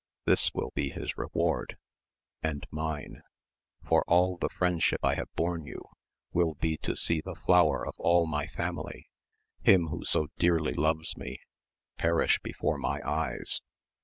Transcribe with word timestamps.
This 0.25 0.51
will 0.55 0.71
be 0.73 0.89
his 0.89 1.15
reward! 1.15 1.77
and 2.41 2.65
mine, 2.71 3.21
for 3.87 4.03
all 4.07 4.35
the 4.35 4.49
Mendship 4.59 4.97
I 5.03 5.13
have 5.13 5.31
borne 5.35 5.63
you, 5.63 5.85
will 6.33 6.55
be 6.55 6.75
to 6.77 6.95
see 6.95 7.21
the 7.21 7.35
flower 7.35 7.85
of 7.85 7.93
all 7.99 8.25
my 8.25 8.47
family, 8.47 9.09
him 9.61 9.89
who 9.89 10.03
so 10.03 10.29
dearly 10.39 10.73
loves 10.73 11.15
me, 11.17 11.41
perish 11.99 12.39
before 12.39 12.79
my 12.79 12.99
eyes. 13.07 13.61